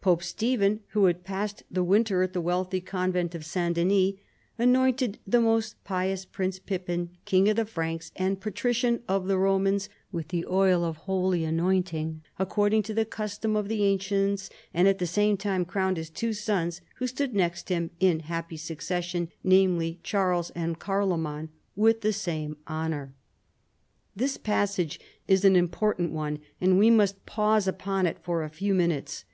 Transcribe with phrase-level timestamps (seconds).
[0.00, 3.74] Pope Stephen, who had passed the winter at the wealthy convent of St.
[3.74, 4.12] Denis,"
[4.58, 9.88] anointed the most pious Prince Pippin King of the Franks and Patrician of the Romans
[10.12, 14.86] with the oil of holy anointing, according to the custom of the an cients, and
[14.88, 19.28] at the same time crowned his two sons, who stood next him, in happy succession,
[19.42, 23.12] namely, Charles and Carloman, with the same honor."
[24.14, 28.72] This passage is an important one, and we must pause upon it for a few
[28.72, 29.24] minutes.